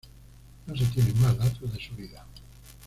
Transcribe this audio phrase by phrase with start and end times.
[0.65, 2.25] No se tienen más datos de su vida.